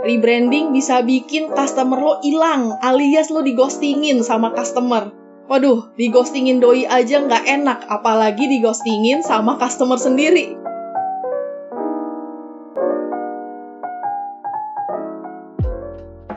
rebranding 0.00 0.72
bisa 0.72 1.04
bikin 1.04 1.52
customer 1.52 2.00
lo 2.00 2.14
hilang, 2.24 2.76
alias 2.80 3.28
lo 3.28 3.44
digostingin 3.44 4.24
sama 4.24 4.52
customer. 4.56 5.12
Waduh, 5.50 5.92
digostingin 5.98 6.62
doi 6.62 6.86
aja 6.86 7.20
nggak 7.20 7.44
enak, 7.44 7.78
apalagi 7.90 8.46
digostingin 8.48 9.20
sama 9.20 9.58
customer 9.58 9.98
sendiri. 9.98 10.56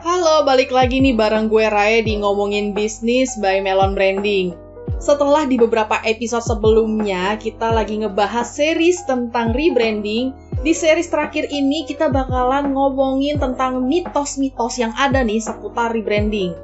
Halo, 0.04 0.44
balik 0.44 0.68
lagi 0.68 1.00
nih 1.00 1.16
bareng 1.16 1.48
gue 1.48 1.64
Raya 1.64 2.04
di 2.04 2.20
ngomongin 2.20 2.76
bisnis 2.76 3.32
by 3.40 3.64
Melon 3.64 3.96
Branding. 3.96 4.52
Setelah 5.00 5.48
di 5.48 5.56
beberapa 5.56 6.00
episode 6.04 6.44
sebelumnya 6.44 7.36
kita 7.40 7.72
lagi 7.72 8.02
ngebahas 8.02 8.50
series 8.50 9.04
tentang 9.04 9.52
rebranding, 9.52 10.32
di 10.64 10.72
series 10.72 11.12
terakhir 11.12 11.52
ini 11.52 11.84
kita 11.84 12.08
bakalan 12.08 12.72
ngomongin 12.72 13.36
tentang 13.36 13.84
mitos-mitos 13.84 14.80
yang 14.80 14.96
ada 14.96 15.20
nih 15.20 15.36
seputar 15.36 15.92
rebranding. 15.92 16.56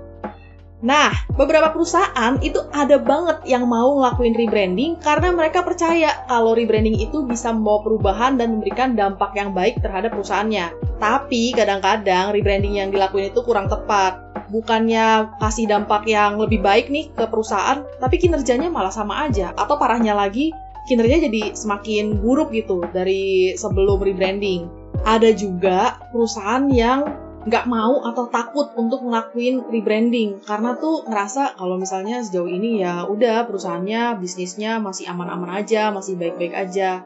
Nah, 0.80 1.12
beberapa 1.36 1.76
perusahaan 1.76 2.40
itu 2.40 2.64
ada 2.72 2.96
banget 2.96 3.44
yang 3.44 3.68
mau 3.68 4.00
ngelakuin 4.00 4.32
rebranding 4.32 4.96
karena 5.04 5.28
mereka 5.28 5.60
percaya 5.60 6.24
kalau 6.24 6.56
rebranding 6.56 6.96
itu 6.96 7.20
bisa 7.28 7.52
membawa 7.52 7.84
perubahan 7.84 8.40
dan 8.40 8.56
memberikan 8.56 8.96
dampak 8.96 9.36
yang 9.36 9.52
baik 9.52 9.76
terhadap 9.84 10.16
perusahaannya. 10.16 10.72
Tapi 10.96 11.52
kadang-kadang 11.52 12.32
rebranding 12.32 12.80
yang 12.80 12.88
dilakuin 12.88 13.28
itu 13.28 13.44
kurang 13.44 13.68
tepat. 13.68 14.16
Bukannya 14.48 15.36
kasih 15.36 15.68
dampak 15.68 16.08
yang 16.08 16.40
lebih 16.40 16.64
baik 16.64 16.88
nih 16.88 17.12
ke 17.12 17.28
perusahaan, 17.28 17.84
tapi 18.00 18.16
kinerjanya 18.16 18.72
malah 18.72 18.90
sama 18.90 19.28
aja. 19.28 19.52
Atau 19.60 19.76
parahnya 19.76 20.16
lagi, 20.16 20.56
kinerja 20.88 21.28
jadi 21.28 21.52
semakin 21.52 22.20
buruk 22.20 22.52
gitu 22.54 22.84
dari 22.92 23.52
sebelum 23.56 24.00
rebranding. 24.00 24.68
Ada 25.04 25.32
juga 25.32 25.96
perusahaan 26.12 26.68
yang 26.68 27.30
nggak 27.40 27.66
mau 27.72 28.04
atau 28.04 28.28
takut 28.28 28.68
untuk 28.76 29.00
ngelakuin 29.00 29.64
rebranding 29.72 30.44
karena 30.44 30.76
tuh 30.76 31.08
ngerasa 31.08 31.56
kalau 31.56 31.80
misalnya 31.80 32.20
sejauh 32.20 32.44
ini 32.44 32.84
ya 32.84 33.08
udah 33.08 33.48
perusahaannya 33.48 34.20
bisnisnya 34.20 34.76
masih 34.76 35.08
aman-aman 35.08 35.64
aja 35.64 35.88
masih 35.88 36.20
baik-baik 36.20 36.52
aja 36.52 37.00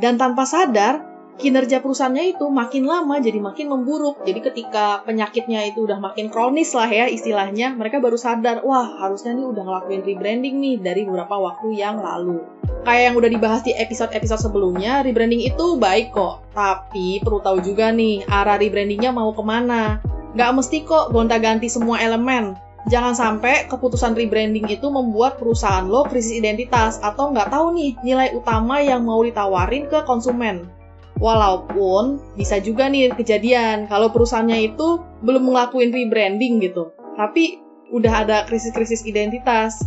dan 0.00 0.16
tanpa 0.16 0.48
sadar 0.48 1.04
kinerja 1.38 1.78
perusahaannya 1.78 2.34
itu 2.34 2.50
makin 2.50 2.84
lama 2.84 3.22
jadi 3.22 3.38
makin 3.38 3.70
memburuk 3.70 4.26
jadi 4.26 4.42
ketika 4.42 5.06
penyakitnya 5.06 5.70
itu 5.70 5.86
udah 5.86 6.02
makin 6.02 6.28
kronis 6.28 6.74
lah 6.74 6.90
ya 6.90 7.06
istilahnya 7.06 7.78
mereka 7.78 8.02
baru 8.02 8.18
sadar 8.18 8.66
wah 8.66 8.98
harusnya 8.98 9.32
nih 9.38 9.46
udah 9.46 9.62
ngelakuin 9.62 10.02
rebranding 10.02 10.56
nih 10.58 10.76
dari 10.82 11.06
beberapa 11.06 11.38
waktu 11.38 11.78
yang 11.78 12.02
lalu 12.02 12.42
kayak 12.82 13.12
yang 13.12 13.16
udah 13.20 13.30
dibahas 13.30 13.60
di 13.68 13.76
episode-episode 13.76 14.48
sebelumnya, 14.48 15.04
rebranding 15.04 15.44
itu 15.44 15.76
baik 15.76 16.16
kok. 16.16 16.40
Tapi 16.56 17.20
perlu 17.20 17.44
tahu 17.44 17.60
juga 17.60 17.92
nih, 17.92 18.24
arah 18.24 18.56
rebrandingnya 18.56 19.12
mau 19.12 19.28
ke 19.36 19.44
mana. 19.44 20.00
Nggak 20.32 20.52
mesti 20.56 20.88
kok 20.88 21.12
gonta-ganti 21.12 21.68
semua 21.68 22.00
elemen. 22.00 22.56
Jangan 22.88 23.12
sampai 23.12 23.68
keputusan 23.68 24.16
rebranding 24.16 24.64
itu 24.72 24.88
membuat 24.88 25.36
perusahaan 25.36 25.84
lo 25.84 26.08
krisis 26.08 26.40
identitas 26.40 26.96
atau 27.04 27.28
nggak 27.34 27.52
tahu 27.52 27.76
nih 27.76 27.92
nilai 28.00 28.32
utama 28.32 28.80
yang 28.80 29.04
mau 29.04 29.20
ditawarin 29.20 29.84
ke 29.92 30.00
konsumen. 30.08 30.77
Walaupun 31.18 32.22
bisa 32.38 32.62
juga 32.62 32.86
nih 32.86 33.10
kejadian 33.14 33.90
kalau 33.90 34.14
perusahaannya 34.14 34.74
itu 34.74 35.02
belum 35.26 35.50
ngelakuin 35.50 35.90
rebranding 35.90 36.62
gitu, 36.62 36.94
tapi 37.18 37.58
udah 37.90 38.22
ada 38.22 38.36
krisis-krisis 38.46 39.02
identitas. 39.02 39.82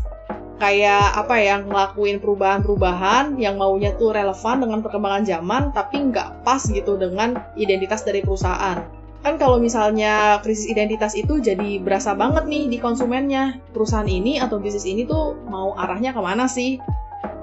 Kayak 0.62 1.18
apa 1.18 1.42
ya 1.42 1.58
ngelakuin 1.58 2.22
perubahan-perubahan 2.22 3.42
yang 3.42 3.58
maunya 3.58 3.98
tuh 3.98 4.14
relevan 4.14 4.62
dengan 4.62 4.86
perkembangan 4.86 5.26
zaman 5.26 5.64
tapi 5.74 5.98
nggak 6.14 6.46
pas 6.46 6.62
gitu 6.70 7.02
dengan 7.02 7.34
identitas 7.58 8.06
dari 8.06 8.22
perusahaan. 8.22 8.86
Kan 9.26 9.42
kalau 9.42 9.58
misalnya 9.58 10.38
krisis 10.46 10.70
identitas 10.70 11.18
itu 11.18 11.42
jadi 11.42 11.82
berasa 11.82 12.14
banget 12.14 12.46
nih 12.46 12.70
di 12.70 12.78
konsumennya. 12.78 13.58
Perusahaan 13.74 14.06
ini 14.06 14.38
atau 14.38 14.62
bisnis 14.62 14.86
ini 14.86 15.10
tuh 15.10 15.34
mau 15.50 15.74
arahnya 15.74 16.14
ke 16.14 16.22
mana 16.22 16.46
sih 16.46 16.78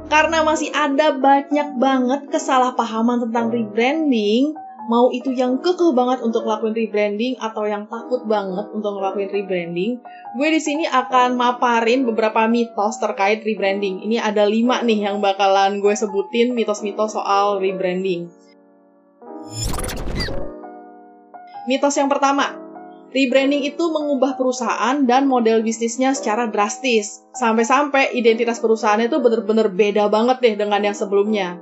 karena 0.09 0.41
masih 0.41 0.73
ada 0.73 1.13
banyak 1.15 1.77
banget 1.77 2.21
kesalahpahaman 2.33 3.29
tentang 3.29 3.53
rebranding 3.53 4.57
mau 4.89 5.13
itu 5.13 5.37
yang 5.37 5.61
kekeh 5.61 5.93
banget 5.93 6.25
untuk 6.25 6.49
ngelakuin 6.49 6.73
rebranding 6.73 7.37
atau 7.37 7.69
yang 7.69 7.85
takut 7.93 8.25
banget 8.25 8.73
untuk 8.73 8.97
ngelakuin 8.97 9.29
rebranding, 9.29 10.01
gue 10.33 10.49
di 10.49 10.61
sini 10.65 10.89
akan 10.89 11.37
maparin 11.37 12.09
beberapa 12.09 12.49
mitos 12.49 12.97
terkait 12.97 13.45
rebranding. 13.45 14.01
Ini 14.09 14.17
ada 14.25 14.49
lima 14.49 14.81
nih 14.81 15.13
yang 15.13 15.21
bakalan 15.21 15.85
gue 15.85 15.93
sebutin 15.93 16.57
mitos-mitos 16.57 17.13
soal 17.13 17.61
rebranding. 17.61 18.33
Mitos 21.69 22.01
yang 22.01 22.09
pertama, 22.09 22.57
rebranding 23.15 23.65
itu 23.65 23.85
mengubah 23.89 24.37
perusahaan 24.37 25.05
dan 25.09 25.25
model 25.29 25.65
bisnisnya 25.65 26.13
secara 26.13 26.49
drastis. 26.49 27.25
Sampai-sampai 27.37 28.13
identitas 28.17 28.61
perusahaannya 28.61 29.09
itu 29.09 29.19
bener-bener 29.21 29.69
beda 29.73 30.09
banget 30.13 30.37
deh 30.45 30.55
dengan 30.61 30.81
yang 30.85 30.97
sebelumnya 30.97 31.61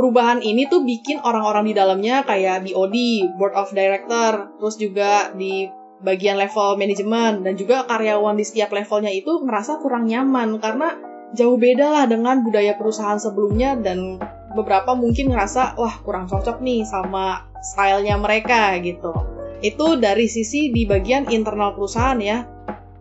perubahan 0.00 0.40
ini 0.40 0.64
tuh 0.70 0.80
bikin 0.86 1.20
orang-orang 1.20 1.68
di 1.68 1.74
dalamnya 1.76 2.22
kayak 2.24 2.64
BOD, 2.64 2.96
Board 3.36 3.52
of 3.52 3.68
Director, 3.74 4.54
terus 4.56 4.80
juga 4.80 5.28
di 5.34 5.68
bagian 6.00 6.40
level 6.40 6.80
manajemen 6.80 7.44
dan 7.44 7.54
juga 7.60 7.84
karyawan 7.84 8.32
di 8.40 8.44
setiap 8.48 8.72
levelnya 8.72 9.12
itu 9.12 9.44
ngerasa 9.44 9.84
kurang 9.84 10.08
nyaman 10.08 10.56
karena 10.56 10.96
jauh 11.36 11.60
beda 11.60 11.92
lah 11.92 12.04
dengan 12.08 12.40
budaya 12.40 12.74
perusahaan 12.80 13.20
sebelumnya 13.20 13.76
dan 13.76 14.16
beberapa 14.56 14.96
mungkin 14.96 15.30
ngerasa 15.30 15.76
wah 15.76 16.00
kurang 16.00 16.26
cocok 16.26 16.64
nih 16.64 16.88
sama 16.88 17.44
stylenya 17.60 18.16
mereka 18.16 18.80
gitu. 18.80 19.12
Itu 19.60 20.00
dari 20.00 20.24
sisi 20.26 20.72
di 20.72 20.88
bagian 20.88 21.28
internal 21.28 21.76
perusahaan 21.76 22.16
ya 22.16 22.44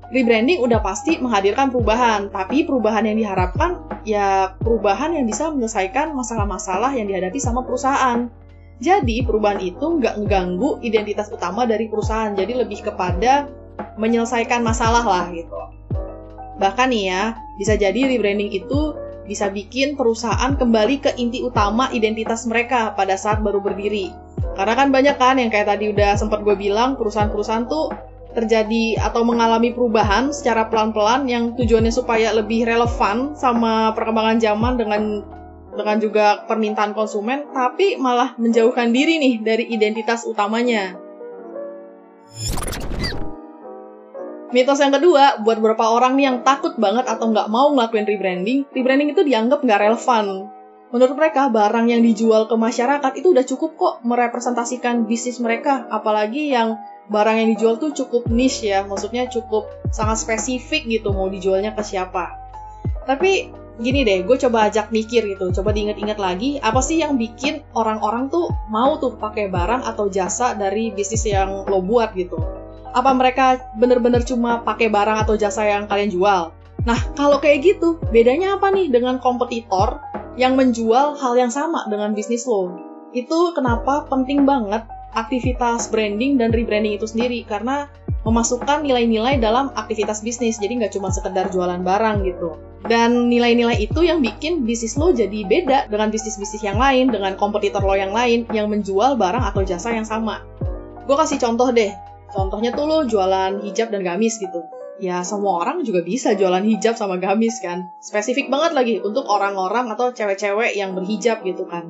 rebranding 0.10 0.60
udah 0.66 0.82
pasti 0.82 1.22
menghadirkan 1.22 1.70
perubahan, 1.70 2.34
tapi 2.34 2.66
perubahan 2.66 3.06
yang 3.06 3.18
diharapkan 3.18 3.86
ya 4.04 4.58
perubahan 4.58 5.14
yang 5.14 5.26
bisa 5.30 5.54
menyelesaikan 5.54 6.18
masalah-masalah 6.18 6.92
yang 6.98 7.06
dihadapi 7.06 7.38
sama 7.38 7.62
perusahaan. 7.62 8.28
Jadi 8.80 9.28
perubahan 9.28 9.60
itu 9.60 10.00
nggak 10.00 10.24
mengganggu 10.24 10.82
identitas 10.82 11.30
utama 11.30 11.68
dari 11.68 11.92
perusahaan, 11.92 12.32
jadi 12.34 12.64
lebih 12.64 12.90
kepada 12.90 13.52
menyelesaikan 14.00 14.64
masalah 14.64 15.04
lah 15.04 15.26
gitu. 15.36 15.56
Bahkan 16.60 16.88
nih 16.92 17.04
ya, 17.12 17.24
bisa 17.60 17.76
jadi 17.76 18.08
rebranding 18.08 18.52
itu 18.52 18.96
bisa 19.30 19.54
bikin 19.54 19.94
perusahaan 19.94 20.58
kembali 20.58 21.06
ke 21.06 21.12
inti 21.22 21.46
utama 21.46 21.94
identitas 21.94 22.50
mereka 22.50 22.98
pada 22.98 23.14
saat 23.14 23.46
baru 23.46 23.62
berdiri. 23.62 24.10
Karena 24.58 24.74
kan 24.74 24.90
banyak 24.90 25.16
kan 25.22 25.38
yang 25.38 25.54
kayak 25.54 25.70
tadi 25.70 25.94
udah 25.94 26.18
sempat 26.18 26.42
gue 26.42 26.58
bilang, 26.58 26.98
perusahaan-perusahaan 26.98 27.70
tuh 27.70 27.94
terjadi 28.34 28.98
atau 29.02 29.22
mengalami 29.26 29.74
perubahan 29.74 30.34
secara 30.34 30.70
pelan-pelan 30.70 31.30
yang 31.30 31.54
tujuannya 31.54 31.94
supaya 31.94 32.34
lebih 32.34 32.66
relevan 32.66 33.38
sama 33.38 33.94
perkembangan 33.94 34.38
zaman 34.42 34.74
dengan 34.78 35.02
dengan 35.70 35.98
juga 36.02 36.44
permintaan 36.50 36.98
konsumen, 36.98 37.54
tapi 37.54 37.96
malah 38.02 38.34
menjauhkan 38.42 38.90
diri 38.90 39.22
nih 39.22 39.34
dari 39.46 39.66
identitas 39.70 40.26
utamanya. 40.26 40.98
Mitos 44.50 44.82
yang 44.82 44.90
kedua, 44.90 45.46
buat 45.46 45.62
beberapa 45.62 45.94
orang 45.94 46.18
nih 46.18 46.26
yang 46.26 46.38
takut 46.42 46.74
banget 46.82 47.06
atau 47.06 47.30
nggak 47.30 47.54
mau 47.54 47.70
ngelakuin 47.70 48.10
rebranding, 48.10 48.66
rebranding 48.74 49.14
itu 49.14 49.22
dianggap 49.22 49.62
nggak 49.62 49.78
relevan. 49.78 50.50
Menurut 50.90 51.14
mereka, 51.14 51.54
barang 51.54 51.86
yang 51.86 52.02
dijual 52.02 52.50
ke 52.50 52.58
masyarakat 52.58 53.14
itu 53.14 53.30
udah 53.30 53.46
cukup 53.46 53.78
kok 53.78 53.96
merepresentasikan 54.02 55.06
bisnis 55.06 55.38
mereka, 55.38 55.86
apalagi 55.94 56.50
yang 56.50 56.82
barang 57.14 57.38
yang 57.38 57.50
dijual 57.54 57.78
tuh 57.78 57.94
cukup 57.94 58.26
niche 58.34 58.66
ya, 58.74 58.82
maksudnya 58.90 59.30
cukup 59.30 59.70
sangat 59.94 60.26
spesifik 60.26 60.90
gitu 60.90 61.14
mau 61.14 61.30
dijualnya 61.30 61.78
ke 61.78 61.86
siapa. 61.86 62.34
Tapi 63.06 63.54
gini 63.78 64.02
deh, 64.02 64.26
gue 64.26 64.38
coba 64.50 64.66
ajak 64.66 64.90
mikir 64.90 65.30
gitu, 65.30 65.54
coba 65.62 65.78
diinget-inget 65.78 66.18
lagi, 66.18 66.58
apa 66.58 66.82
sih 66.82 66.98
yang 66.98 67.22
bikin 67.22 67.62
orang-orang 67.78 68.34
tuh 68.34 68.50
mau 68.74 68.98
tuh 68.98 69.14
pakai 69.14 69.46
barang 69.46 69.86
atau 69.86 70.10
jasa 70.10 70.58
dari 70.58 70.90
bisnis 70.90 71.22
yang 71.30 71.70
lo 71.70 71.86
buat 71.86 72.18
gitu? 72.18 72.69
Apa 72.94 73.14
mereka 73.14 73.62
bener-bener 73.78 74.26
cuma 74.26 74.66
pakai 74.66 74.90
barang 74.90 75.26
atau 75.26 75.38
jasa 75.38 75.66
yang 75.66 75.86
kalian 75.86 76.10
jual? 76.10 76.54
Nah, 76.88 77.00
kalau 77.14 77.38
kayak 77.44 77.62
gitu, 77.62 78.00
bedanya 78.10 78.56
apa 78.56 78.72
nih 78.72 78.88
dengan 78.90 79.20
kompetitor 79.20 80.00
yang 80.40 80.56
menjual 80.56 81.20
hal 81.20 81.34
yang 81.36 81.52
sama 81.52 81.86
dengan 81.92 82.16
bisnis 82.16 82.48
lo? 82.48 82.80
Itu 83.12 83.52
kenapa 83.52 84.08
penting 84.08 84.48
banget 84.48 84.88
aktivitas 85.14 85.90
branding 85.90 86.38
dan 86.38 86.54
rebranding 86.54 86.98
itu 86.98 87.10
sendiri 87.10 87.42
karena 87.46 87.90
memasukkan 88.28 88.86
nilai-nilai 88.86 89.42
dalam 89.42 89.74
aktivitas 89.74 90.22
bisnis 90.22 90.60
jadi 90.62 90.86
nggak 90.86 90.94
cuma 90.94 91.10
sekedar 91.10 91.50
jualan 91.50 91.82
barang 91.82 92.18
gitu 92.28 92.60
dan 92.86 93.32
nilai-nilai 93.32 93.80
itu 93.80 94.06
yang 94.06 94.20
bikin 94.22 94.68
bisnis 94.68 95.00
lo 95.00 95.16
jadi 95.16 95.48
beda 95.48 95.90
dengan 95.90 96.12
bisnis-bisnis 96.14 96.62
yang 96.62 96.78
lain 96.78 97.10
dengan 97.10 97.34
kompetitor 97.40 97.82
lo 97.82 97.96
yang 97.96 98.12
lain 98.12 98.46
yang 98.54 98.68
menjual 98.70 99.16
barang 99.18 99.44
atau 99.50 99.64
jasa 99.66 99.96
yang 99.96 100.06
sama 100.06 100.44
gue 101.08 101.16
kasih 101.16 101.42
contoh 101.42 101.72
deh 101.74 101.90
contohnya 102.30 102.72
tuh 102.74 102.86
lo 102.86 102.98
jualan 103.06 103.62
hijab 103.66 103.90
dan 103.94 104.02
gamis 104.06 104.38
gitu. 104.38 104.66
Ya 105.00 105.24
semua 105.24 105.64
orang 105.64 105.88
juga 105.88 106.04
bisa 106.04 106.36
jualan 106.36 106.62
hijab 106.62 107.00
sama 107.00 107.16
gamis 107.18 107.64
kan. 107.64 107.88
Spesifik 108.04 108.52
banget 108.52 108.76
lagi 108.76 108.96
untuk 109.00 109.24
orang-orang 109.32 109.88
atau 109.96 110.12
cewek-cewek 110.12 110.76
yang 110.76 110.92
berhijab 110.92 111.40
gitu 111.48 111.64
kan. 111.66 111.88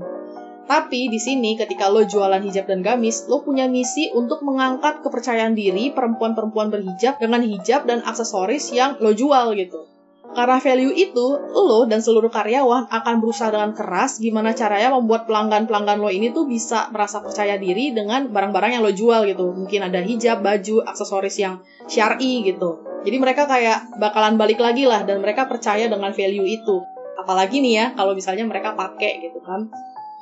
Tapi 0.69 1.09
di 1.09 1.18
sini 1.18 1.57
ketika 1.57 1.89
lo 1.89 2.06
jualan 2.06 2.45
hijab 2.45 2.69
dan 2.69 2.86
gamis, 2.86 3.25
lo 3.25 3.41
punya 3.41 3.65
misi 3.65 4.13
untuk 4.13 4.45
mengangkat 4.45 5.01
kepercayaan 5.01 5.57
diri 5.57 5.89
perempuan-perempuan 5.89 6.69
berhijab 6.69 7.18
dengan 7.18 7.41
hijab 7.41 7.89
dan 7.89 8.06
aksesoris 8.06 8.69
yang 8.69 8.94
lo 9.01 9.09
jual 9.09 9.57
gitu. 9.57 9.88
Karena 10.29 10.61
value 10.61 10.93
itu, 10.93 11.27
lo 11.51 11.89
dan 11.89 12.05
seluruh 12.05 12.29
karyawan 12.29 12.87
akan 12.89 13.15
berusaha 13.17 13.49
dengan 13.49 13.73
keras 13.73 14.21
gimana 14.21 14.53
caranya 14.53 14.93
membuat 14.93 15.25
pelanggan-pelanggan 15.25 15.97
lo 15.97 16.13
ini 16.13 16.29
tuh 16.29 16.45
bisa 16.45 16.87
merasa 16.93 17.19
percaya 17.19 17.57
diri 17.57 17.91
dengan 17.91 18.29
barang-barang 18.29 18.77
yang 18.77 18.83
lo 18.85 18.93
jual 18.93 19.25
gitu. 19.25 19.51
Mungkin 19.51 19.89
ada 19.89 19.99
hijab, 20.05 20.45
baju, 20.45 20.85
aksesoris 20.85 21.35
yang 21.41 21.65
syari 21.89 22.45
gitu. 22.45 22.85
Jadi 23.03 23.17
mereka 23.17 23.49
kayak 23.49 23.97
bakalan 23.97 24.37
balik 24.37 24.61
lagi 24.61 24.85
lah 24.85 25.01
dan 25.03 25.19
mereka 25.19 25.49
percaya 25.49 25.89
dengan 25.89 26.13
value 26.13 26.45
itu. 26.45 26.77
Apalagi 27.17 27.59
nih 27.59 27.73
ya, 27.73 27.85
kalau 27.97 28.13
misalnya 28.13 28.45
mereka 28.47 28.77
pakai 28.77 29.19
gitu 29.25 29.41
kan 29.43 29.67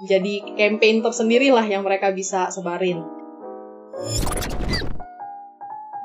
jadi 0.05 0.53
campaign 0.53 1.01
tersendiri 1.01 1.49
lah 1.49 1.65
yang 1.65 1.81
mereka 1.81 2.13
bisa 2.13 2.53
sebarin. 2.53 3.01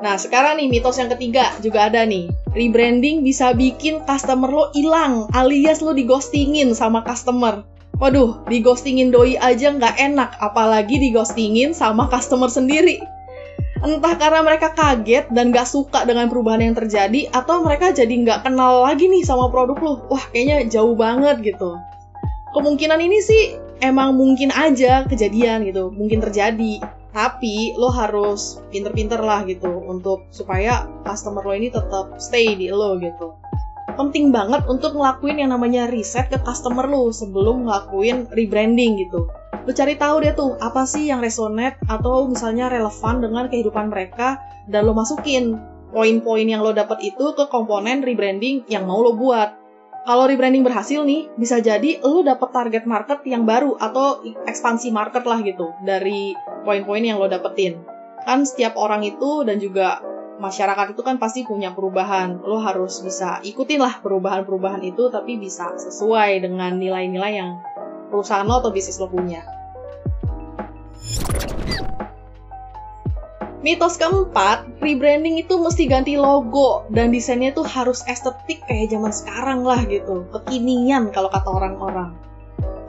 Nah, 0.03 0.19
sekarang 0.19 0.59
nih 0.59 0.67
mitos 0.67 0.99
yang 0.99 1.15
ketiga 1.15 1.55
juga 1.63 1.87
ada 1.87 2.03
nih. 2.03 2.27
Rebranding 2.51 3.23
bisa 3.23 3.55
bikin 3.55 4.03
customer 4.03 4.51
lo 4.51 4.75
hilang, 4.75 5.31
alias 5.31 5.79
lo 5.79 5.95
digostingin 5.95 6.75
sama 6.75 7.07
customer. 7.07 7.63
Waduh, 8.03 8.43
digostingin 8.51 9.15
doi 9.15 9.39
aja 9.39 9.71
nggak 9.71 9.95
enak, 10.03 10.35
apalagi 10.43 10.99
digostingin 10.99 11.71
sama 11.71 12.11
customer 12.11 12.51
sendiri. 12.51 12.99
Entah 13.79 14.19
karena 14.19 14.43
mereka 14.43 14.75
kaget 14.75 15.31
dan 15.31 15.55
nggak 15.55 15.71
suka 15.71 16.03
dengan 16.03 16.27
perubahan 16.27 16.67
yang 16.67 16.75
terjadi, 16.75 17.31
atau 17.31 17.63
mereka 17.63 17.95
jadi 17.95 18.11
nggak 18.11 18.43
kenal 18.43 18.83
lagi 18.83 19.07
nih 19.07 19.23
sama 19.23 19.55
produk 19.55 19.79
lo. 19.79 19.93
Wah, 20.11 20.27
kayaknya 20.35 20.67
jauh 20.67 20.99
banget 20.99 21.47
gitu. 21.47 21.79
Kemungkinan 22.59 22.99
ini 22.99 23.23
sih 23.23 23.55
emang 23.79 24.19
mungkin 24.19 24.51
aja 24.51 25.07
kejadian 25.07 25.63
gitu, 25.63 25.95
mungkin 25.95 26.19
terjadi. 26.19 26.83
Tapi 27.13 27.77
lo 27.77 27.93
harus 27.93 28.65
pinter-pinter 28.73 29.21
lah 29.21 29.45
gitu 29.45 29.69
untuk 29.69 30.25
supaya 30.33 30.89
customer 31.05 31.45
lo 31.45 31.53
ini 31.53 31.69
tetap 31.69 32.17
stay 32.17 32.57
di 32.57 32.73
lo 32.73 32.97
gitu. 32.97 33.37
Penting 33.93 34.33
banget 34.33 34.65
untuk 34.65 34.97
ngelakuin 34.97 35.45
yang 35.45 35.53
namanya 35.53 35.87
riset 35.93 36.33
ke 36.33 36.41
customer 36.41 36.89
lo 36.89 37.13
sebelum 37.13 37.69
ngelakuin 37.69 38.33
rebranding 38.33 38.97
gitu. 39.05 39.29
Lo 39.63 39.71
cari 39.71 39.95
tahu 39.95 40.25
deh 40.25 40.33
tuh 40.33 40.57
apa 40.59 40.89
sih 40.89 41.13
yang 41.13 41.21
resonate 41.21 41.77
atau 41.87 42.27
misalnya 42.27 42.73
relevan 42.73 43.21
dengan 43.21 43.47
kehidupan 43.47 43.93
mereka 43.93 44.41
dan 44.67 44.89
lo 44.89 44.97
masukin 44.97 45.61
poin-poin 45.93 46.49
yang 46.49 46.65
lo 46.65 46.73
dapat 46.73 47.05
itu 47.05 47.37
ke 47.37 47.45
komponen 47.53 48.01
rebranding 48.01 48.65
yang 48.67 48.89
mau 48.89 49.05
lo 49.05 49.13
buat 49.15 49.62
kalau 50.03 50.27
rebranding 50.27 50.67
berhasil 50.67 51.07
nih, 51.07 51.31
bisa 51.39 51.63
jadi 51.63 52.03
lo 52.03 52.27
dapet 52.27 52.51
target 52.51 52.85
market 52.91 53.23
yang 53.23 53.47
baru 53.47 53.79
atau 53.79 54.19
ekspansi 54.51 54.91
market 54.91 55.23
lah 55.23 55.39
gitu 55.47 55.71
dari 55.87 56.35
poin-poin 56.67 57.03
yang 57.07 57.23
lo 57.23 57.31
dapetin. 57.31 57.87
Kan 58.27 58.43
setiap 58.43 58.75
orang 58.75 59.07
itu 59.07 59.47
dan 59.47 59.63
juga 59.63 60.03
masyarakat 60.43 60.99
itu 60.99 61.03
kan 61.07 61.23
pasti 61.23 61.47
punya 61.47 61.71
perubahan. 61.71 62.43
Lo 62.43 62.59
harus 62.59 62.99
bisa 62.99 63.39
ikutin 63.47 63.79
lah 63.79 64.03
perubahan-perubahan 64.03 64.83
itu 64.83 65.07
tapi 65.07 65.39
bisa 65.39 65.79
sesuai 65.79 66.43
dengan 66.43 66.83
nilai-nilai 66.83 67.33
yang 67.39 67.63
perusahaan 68.11 68.47
lo 68.47 68.59
atau 68.59 68.75
bisnis 68.75 68.99
lo 68.99 69.07
punya. 69.07 69.47
Mitos 73.63 73.95
keempat, 73.95 74.83
rebranding 74.83 75.39
itu 75.39 75.55
mesti 75.55 75.87
ganti 75.87 76.19
logo 76.19 76.83
dan 76.91 77.15
desainnya 77.15 77.55
tuh 77.55 77.63
harus 77.63 78.03
estetik 78.11 78.59
kayak 78.67 78.91
zaman 78.91 79.15
sekarang 79.15 79.63
lah 79.63 79.79
gitu. 79.87 80.27
Kekinian 80.35 81.15
kalau 81.15 81.31
kata 81.31 81.47
orang-orang. 81.47 82.11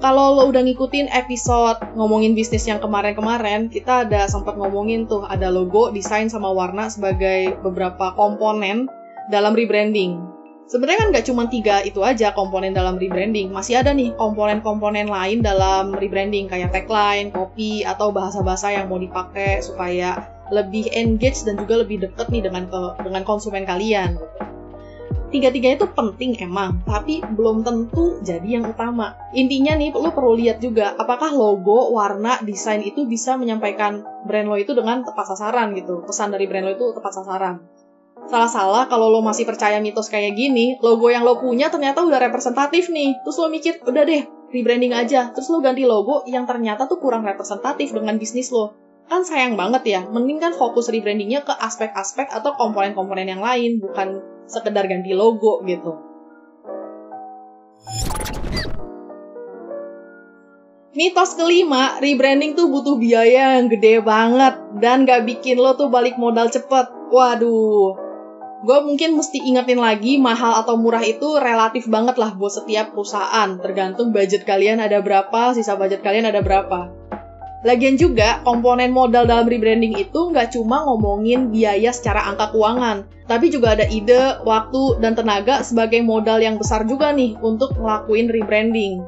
Kalau 0.02 0.34
lo 0.34 0.50
udah 0.50 0.66
ngikutin 0.66 1.14
episode 1.14 1.78
ngomongin 1.94 2.34
bisnis 2.34 2.66
yang 2.66 2.82
kemarin-kemarin, 2.82 3.70
kita 3.70 4.10
ada 4.10 4.26
sempat 4.26 4.58
ngomongin 4.58 5.06
tuh 5.06 5.22
ada 5.30 5.54
logo, 5.54 5.94
desain 5.94 6.26
sama 6.26 6.50
warna 6.50 6.90
sebagai 6.90 7.54
beberapa 7.62 8.18
komponen 8.18 8.90
dalam 9.30 9.54
rebranding. 9.54 10.26
Sebenarnya 10.66 11.06
kan 11.06 11.10
nggak 11.14 11.26
cuma 11.30 11.54
tiga 11.54 11.86
itu 11.86 12.02
aja 12.02 12.34
komponen 12.34 12.74
dalam 12.74 12.98
rebranding, 12.98 13.54
masih 13.54 13.78
ada 13.78 13.94
nih 13.94 14.10
komponen-komponen 14.18 15.06
lain 15.06 15.46
dalam 15.46 15.94
rebranding 15.94 16.50
kayak 16.50 16.74
tagline, 16.74 17.30
copy, 17.30 17.86
atau 17.86 18.10
bahasa-bahasa 18.10 18.74
yang 18.74 18.90
mau 18.90 18.98
dipakai 18.98 19.62
supaya 19.62 20.33
lebih 20.52 20.92
engage 20.92 21.46
dan 21.48 21.56
juga 21.56 21.86
lebih 21.86 22.04
deket 22.04 22.28
nih 22.28 22.44
dengan 22.44 22.68
ke, 22.68 22.82
dengan 23.06 23.24
konsumen 23.24 23.64
kalian 23.64 24.20
gitu. 24.20 24.54
Tiga-tiganya 25.34 25.82
itu 25.82 25.90
penting 25.90 26.38
emang, 26.46 26.86
tapi 26.86 27.18
belum 27.26 27.66
tentu 27.66 28.22
jadi 28.22 28.62
yang 28.62 28.70
utama. 28.70 29.18
Intinya 29.34 29.74
nih, 29.74 29.90
lo 29.90 30.14
perlu 30.14 30.38
lihat 30.38 30.62
juga 30.62 30.94
apakah 30.94 31.34
logo, 31.34 31.90
warna, 31.90 32.38
desain 32.46 32.86
itu 32.86 33.10
bisa 33.10 33.34
menyampaikan 33.34 34.06
brand 34.30 34.46
lo 34.46 34.62
itu 34.62 34.78
dengan 34.78 35.02
tepat 35.02 35.34
sasaran 35.34 35.74
gitu. 35.74 36.06
Pesan 36.06 36.30
dari 36.30 36.46
brand 36.46 36.70
lo 36.70 36.72
itu 36.78 36.86
tepat 36.94 37.18
sasaran. 37.18 37.66
Salah-salah 38.30 38.86
kalau 38.86 39.10
lo 39.10 39.26
masih 39.26 39.50
percaya 39.50 39.82
mitos 39.82 40.06
kayak 40.06 40.38
gini, 40.38 40.78
logo 40.86 41.10
yang 41.10 41.26
lo 41.26 41.42
punya 41.42 41.74
ternyata 41.74 42.06
udah 42.06 42.22
representatif 42.22 42.94
nih. 42.94 43.18
Terus 43.26 43.38
lo 43.42 43.50
mikir, 43.50 43.82
udah 43.90 44.04
deh, 44.06 44.22
rebranding 44.54 44.94
aja. 44.94 45.34
Terus 45.34 45.50
lo 45.50 45.66
ganti 45.66 45.82
logo 45.82 46.30
yang 46.30 46.46
ternyata 46.46 46.86
tuh 46.86 47.02
kurang 47.02 47.26
representatif 47.26 47.90
dengan 47.90 48.22
bisnis 48.22 48.54
lo 48.54 48.83
kan 49.08 49.22
sayang 49.24 49.60
banget 49.60 49.84
ya. 49.86 50.02
Mending 50.08 50.40
kan 50.40 50.54
fokus 50.56 50.90
rebrandingnya 50.90 51.44
ke 51.44 51.54
aspek-aspek 51.54 52.32
atau 52.32 52.56
komponen-komponen 52.56 53.28
yang 53.28 53.44
lain, 53.44 53.80
bukan 53.84 54.24
sekedar 54.48 54.88
ganti 54.88 55.16
logo 55.16 55.64
gitu. 55.64 56.14
Mitos 60.94 61.34
kelima, 61.34 61.98
rebranding 61.98 62.54
tuh 62.54 62.70
butuh 62.70 63.02
biaya 63.02 63.58
yang 63.58 63.66
gede 63.66 64.06
banget 64.06 64.62
dan 64.78 65.10
gak 65.10 65.26
bikin 65.26 65.58
lo 65.58 65.74
tuh 65.74 65.90
balik 65.90 66.22
modal 66.22 66.54
cepet. 66.54 66.86
Waduh, 67.10 67.98
gue 68.62 68.78
mungkin 68.86 69.18
mesti 69.18 69.42
ingetin 69.42 69.82
lagi 69.82 70.22
mahal 70.22 70.62
atau 70.62 70.78
murah 70.78 71.02
itu 71.02 71.42
relatif 71.42 71.90
banget 71.90 72.22
lah 72.22 72.38
buat 72.38 72.54
setiap 72.54 72.94
perusahaan. 72.94 73.58
Tergantung 73.58 74.14
budget 74.14 74.46
kalian 74.46 74.78
ada 74.78 75.02
berapa, 75.02 75.58
sisa 75.58 75.74
budget 75.74 76.06
kalian 76.06 76.30
ada 76.30 76.46
berapa. 76.46 77.03
Lagian 77.64 77.96
juga, 77.96 78.44
komponen 78.44 78.92
modal 78.92 79.24
dalam 79.24 79.48
rebranding 79.48 79.96
itu 79.96 80.20
nggak 80.36 80.52
cuma 80.52 80.84
ngomongin 80.84 81.48
biaya 81.48 81.96
secara 81.96 82.28
angka 82.28 82.52
keuangan, 82.52 83.08
tapi 83.24 83.48
juga 83.48 83.80
ada 83.80 83.88
ide, 83.88 84.44
waktu, 84.44 85.00
dan 85.00 85.16
tenaga 85.16 85.64
sebagai 85.64 86.04
modal 86.04 86.44
yang 86.44 86.60
besar 86.60 86.84
juga 86.84 87.16
nih 87.16 87.40
untuk 87.40 87.72
ngelakuin 87.80 88.28
rebranding. 88.28 89.00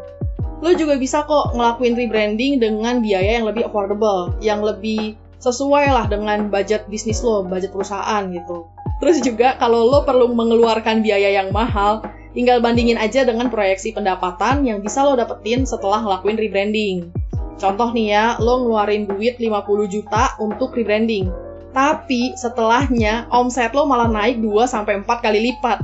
Lo 0.64 0.72
juga 0.72 0.96
bisa 0.96 1.28
kok 1.28 1.52
ngelakuin 1.52 2.00
rebranding 2.00 2.64
dengan 2.64 3.04
biaya 3.04 3.44
yang 3.44 3.46
lebih 3.52 3.68
affordable, 3.68 4.32
yang 4.40 4.64
lebih 4.64 5.20
sesuai 5.44 5.92
lah 5.92 6.08
dengan 6.08 6.48
budget 6.48 6.88
bisnis 6.88 7.20
lo, 7.28 7.44
budget 7.44 7.76
perusahaan 7.76 8.24
gitu. 8.32 8.72
Terus 9.04 9.20
juga 9.20 9.60
kalau 9.60 9.84
lo 9.84 10.08
perlu 10.08 10.32
mengeluarkan 10.32 11.04
biaya 11.04 11.44
yang 11.44 11.52
mahal, 11.52 12.08
tinggal 12.32 12.64
bandingin 12.64 12.96
aja 12.96 13.28
dengan 13.28 13.52
proyeksi 13.52 13.92
pendapatan 13.92 14.64
yang 14.64 14.80
bisa 14.80 15.04
lo 15.04 15.20
dapetin 15.20 15.68
setelah 15.68 16.00
ngelakuin 16.00 16.40
rebranding. 16.40 17.12
Contoh 17.56 17.96
nih 17.96 18.08
ya, 18.12 18.26
lo 18.44 18.64
ngeluarin 18.64 19.08
duit 19.08 19.40
50 19.40 19.88
juta 19.88 20.36
untuk 20.44 20.76
rebranding. 20.76 21.32
Tapi 21.76 22.36
setelahnya 22.36 23.28
omset 23.32 23.76
lo 23.76 23.88
malah 23.88 24.08
naik 24.08 24.40
2-4 24.40 25.08
kali 25.08 25.40
lipat. 25.52 25.84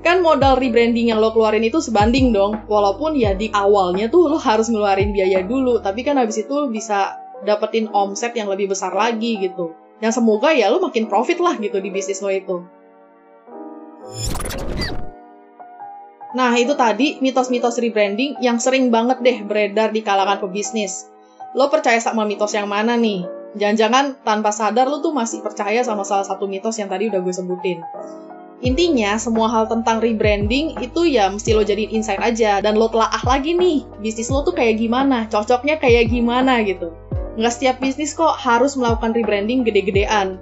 Kan 0.00 0.24
modal 0.24 0.56
rebranding 0.56 1.12
yang 1.12 1.20
lo 1.20 1.30
keluarin 1.30 1.62
itu 1.62 1.78
sebanding 1.78 2.32
dong. 2.34 2.66
Walaupun 2.66 3.14
ya 3.14 3.36
di 3.36 3.52
awalnya 3.52 4.08
tuh 4.08 4.26
lo 4.26 4.38
harus 4.40 4.72
ngeluarin 4.72 5.12
biaya 5.14 5.44
dulu. 5.44 5.78
Tapi 5.84 6.02
kan 6.02 6.18
habis 6.18 6.40
itu 6.42 6.70
bisa 6.72 7.20
dapetin 7.44 7.92
omset 7.92 8.32
yang 8.34 8.48
lebih 8.48 8.72
besar 8.72 8.90
lagi 8.90 9.38
gitu. 9.38 9.76
Yang 10.00 10.18
semoga 10.18 10.50
ya 10.56 10.72
lo 10.72 10.80
makin 10.80 11.06
profit 11.06 11.38
lah 11.38 11.54
gitu 11.60 11.78
di 11.78 11.90
bisnis 11.92 12.24
lo 12.24 12.32
itu. 12.32 12.56
Nah, 16.30 16.54
itu 16.54 16.78
tadi 16.78 17.18
mitos-mitos 17.18 17.82
rebranding 17.82 18.38
yang 18.38 18.62
sering 18.62 18.94
banget 18.94 19.18
deh 19.18 19.38
beredar 19.42 19.90
di 19.90 20.06
kalangan 20.06 20.38
pebisnis. 20.38 21.10
Lo 21.58 21.66
percaya 21.66 21.98
sama 21.98 22.22
mitos 22.22 22.54
yang 22.54 22.70
mana 22.70 22.94
nih? 22.94 23.26
Jangan-jangan 23.58 24.22
tanpa 24.22 24.54
sadar 24.54 24.86
lo 24.86 25.02
tuh 25.02 25.10
masih 25.10 25.42
percaya 25.42 25.82
sama 25.82 26.06
salah 26.06 26.22
satu 26.22 26.46
mitos 26.46 26.78
yang 26.78 26.86
tadi 26.86 27.10
udah 27.10 27.18
gue 27.18 27.34
sebutin. 27.34 27.82
Intinya, 28.62 29.18
semua 29.18 29.50
hal 29.50 29.66
tentang 29.66 29.98
rebranding 29.98 30.78
itu 30.78 31.08
ya 31.08 31.32
mesti 31.32 31.50
lo 31.56 31.66
jadiin 31.66 31.98
insight 31.98 32.22
aja. 32.22 32.62
Dan 32.62 32.78
lo 32.78 32.86
telaah 32.86 33.26
lagi 33.26 33.58
nih, 33.58 33.82
bisnis 33.98 34.30
lo 34.30 34.46
tuh 34.46 34.54
kayak 34.54 34.78
gimana, 34.78 35.26
cocoknya 35.26 35.82
kayak 35.82 36.14
gimana 36.14 36.62
gitu. 36.62 36.94
Nggak 37.34 37.52
setiap 37.58 37.76
bisnis 37.82 38.14
kok 38.14 38.38
harus 38.38 38.78
melakukan 38.78 39.16
rebranding 39.18 39.66
gede-gedean. 39.66 40.38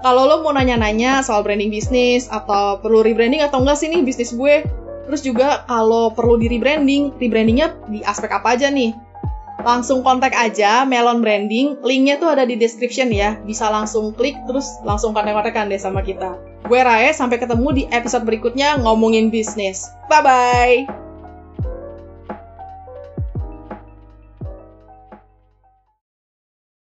Kalau 0.00 0.24
lo 0.24 0.40
mau 0.40 0.54
nanya-nanya 0.54 1.20
soal 1.26 1.42
branding 1.42 1.68
bisnis, 1.68 2.30
atau 2.30 2.78
perlu 2.80 3.02
rebranding 3.02 3.42
atau 3.42 3.60
enggak 3.60 3.82
sih 3.82 3.90
nih 3.90 4.06
bisnis 4.06 4.32
gue, 4.32 4.62
Terus 5.06 5.22
juga 5.22 5.62
kalau 5.70 6.10
perlu 6.10 6.36
di 6.36 6.50
rebranding, 6.50 7.14
rebrandingnya 7.16 7.78
di 7.86 8.02
aspek 8.02 8.30
apa 8.34 8.58
aja 8.58 8.68
nih? 8.68 8.92
Langsung 9.62 10.06
kontak 10.06 10.30
aja 10.36 10.86
Melon 10.86 11.24
Branding, 11.24 11.80
linknya 11.82 12.20
tuh 12.22 12.30
ada 12.30 12.46
di 12.46 12.54
description 12.54 13.10
ya. 13.10 13.38
Bisa 13.42 13.66
langsung 13.70 14.14
klik 14.14 14.36
terus 14.46 14.78
langsung 14.86 15.10
kontak-kontakan 15.14 15.72
deh 15.72 15.80
sama 15.80 16.02
kita. 16.02 16.38
Gue 16.66 16.82
Rae, 16.82 17.14
sampai 17.14 17.38
ketemu 17.38 17.68
di 17.74 17.82
episode 17.94 18.26
berikutnya 18.26 18.78
ngomongin 18.82 19.30
bisnis. 19.30 19.90
Bye-bye! 20.10 21.05